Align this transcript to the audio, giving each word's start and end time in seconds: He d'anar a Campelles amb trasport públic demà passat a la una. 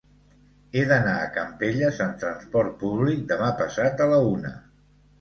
He 0.79 0.85
d'anar 0.91 1.13
a 1.17 1.27
Campelles 1.35 2.01
amb 2.07 2.19
trasport 2.25 2.75
públic 2.83 3.23
demà 3.37 3.55
passat 3.63 4.07
a 4.09 4.13
la 4.17 4.23
una. 4.35 4.57